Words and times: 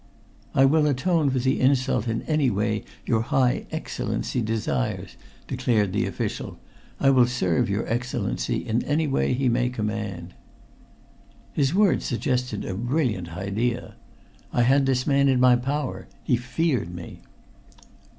"I 0.55 0.65
will 0.65 0.87
atone 0.87 1.29
for 1.29 1.37
the 1.37 1.59
insult 1.61 2.07
in 2.07 2.23
any 2.23 2.49
way 2.49 2.85
your 3.05 3.21
high 3.21 3.67
Excellency 3.69 4.41
desires," 4.41 5.15
declared 5.47 5.93
the 5.93 6.07
official. 6.07 6.57
"I 6.99 7.11
will 7.11 7.27
serve 7.27 7.69
your 7.69 7.87
Excellency 7.87 8.67
in 8.67 8.83
any 8.85 9.05
way 9.05 9.33
he 9.33 9.47
may 9.47 9.69
command." 9.69 10.33
His 11.53 11.75
words 11.75 12.03
suggested 12.03 12.65
a 12.65 12.73
brilliant 12.73 13.37
idea. 13.37 13.93
I 14.51 14.63
had 14.63 14.87
this 14.87 15.05
man 15.05 15.29
in 15.29 15.39
my 15.39 15.55
power; 15.55 16.07
he 16.23 16.35
feared 16.35 16.89
me. 16.91 17.21